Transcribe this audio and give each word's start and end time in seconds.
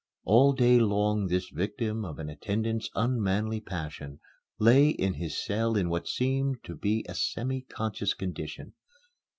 All 0.23 0.53
day 0.53 0.79
long 0.79 1.27
this 1.27 1.49
victim 1.49 2.05
of 2.05 2.17
an 2.17 2.27
attendant's 2.27 2.89
unmanly 2.95 3.59
passion 3.61 4.19
lay 4.57 4.89
in 4.89 5.13
his 5.13 5.37
cell 5.37 5.77
in 5.77 5.89
what 5.91 6.07
seemed 6.07 6.63
to 6.63 6.75
be 6.75 7.05
a 7.07 7.13
semi 7.13 7.61
conscious 7.61 8.15
condition. 8.15 8.73